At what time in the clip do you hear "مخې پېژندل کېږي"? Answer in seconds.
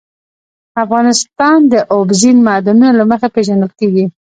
3.11-4.05